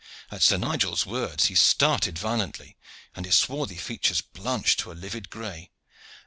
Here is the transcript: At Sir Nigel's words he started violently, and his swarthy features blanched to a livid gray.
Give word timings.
At 0.31 0.41
Sir 0.41 0.57
Nigel's 0.57 1.05
words 1.05 1.45
he 1.45 1.53
started 1.53 2.17
violently, 2.17 2.75
and 3.13 3.23
his 3.23 3.37
swarthy 3.37 3.77
features 3.77 4.21
blanched 4.21 4.79
to 4.79 4.91
a 4.91 4.97
livid 4.97 5.29
gray. 5.29 5.69